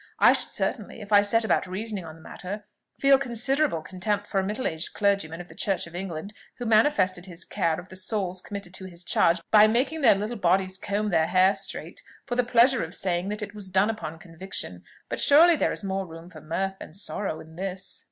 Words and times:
I 0.17 0.33
should 0.33 0.51
certainly, 0.51 0.99
if 1.01 1.11
I 1.11 1.21
set 1.21 1.45
about 1.45 1.67
reasoning 1.67 2.05
on 2.05 2.15
the 2.15 2.21
matter, 2.23 2.63
feel 2.99 3.19
considerable 3.19 3.83
contempt 3.83 4.25
for 4.25 4.39
a 4.39 4.43
middle 4.43 4.65
aged 4.65 4.95
clergyman 4.95 5.39
of 5.41 5.47
the 5.47 5.53
Church 5.53 5.85
of 5.85 5.93
England 5.95 6.33
who 6.57 6.65
manifested 6.65 7.27
his 7.27 7.45
care 7.45 7.79
of 7.79 7.89
the 7.89 7.95
souls 7.95 8.41
committed 8.41 8.73
to 8.73 8.85
his 8.85 9.03
charge 9.03 9.39
by 9.51 9.67
making 9.67 10.01
their 10.01 10.15
little 10.15 10.37
bodies 10.37 10.79
comb 10.79 11.11
their 11.11 11.27
hair 11.27 11.53
straight, 11.53 12.01
for 12.25 12.33
the 12.35 12.43
pleasure 12.43 12.83
of 12.83 12.95
saying 12.95 13.29
that 13.29 13.43
it 13.43 13.53
was 13.53 13.69
done 13.69 13.91
upon 13.91 14.17
conviction. 14.17 14.83
But 15.07 15.21
surely 15.21 15.55
there 15.55 15.71
is 15.71 15.83
more 15.83 16.07
room 16.07 16.29
for 16.31 16.41
mirth 16.41 16.79
than 16.79 16.93
sorrow 16.95 17.39
in 17.39 17.55
this." 17.55 17.99